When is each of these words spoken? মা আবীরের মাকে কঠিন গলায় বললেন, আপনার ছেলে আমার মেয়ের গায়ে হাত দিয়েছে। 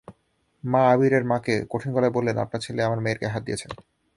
মা 0.63 0.81
আবীরের 0.93 1.23
মাকে 1.31 1.55
কঠিন 1.71 1.89
গলায় 1.95 2.13
বললেন, 2.17 2.35
আপনার 2.37 2.63
ছেলে 2.65 2.81
আমার 2.87 2.99
মেয়ের 3.03 3.19
গায়ে 3.21 3.33
হাত 3.33 3.43
দিয়েছে। 3.45 3.67